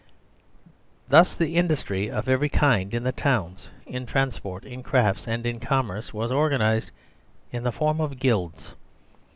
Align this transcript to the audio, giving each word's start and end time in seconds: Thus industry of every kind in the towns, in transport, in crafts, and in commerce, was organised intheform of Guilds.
Thus 1.09 1.39
industry 1.39 2.09
of 2.09 2.27
every 2.27 2.49
kind 2.49 2.91
in 2.91 3.03
the 3.03 3.11
towns, 3.11 3.69
in 3.85 4.07
transport, 4.07 4.65
in 4.65 4.81
crafts, 4.81 5.27
and 5.27 5.45
in 5.45 5.59
commerce, 5.59 6.11
was 6.11 6.31
organised 6.31 6.91
intheform 7.53 7.99
of 7.99 8.17
Guilds. 8.17 8.73